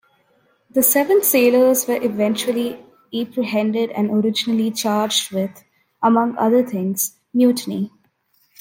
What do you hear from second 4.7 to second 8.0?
charged with, among other things, mutiny.